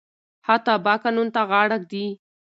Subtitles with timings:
[0.45, 2.05] ښه تبعه قانون ته غاړه ږدي.